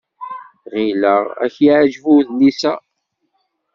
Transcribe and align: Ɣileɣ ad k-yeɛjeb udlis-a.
Ɣileɣ 0.73 1.23
ad 1.43 1.49
k-yeɛjeb 1.55 2.05
udlis-a. 2.15 2.73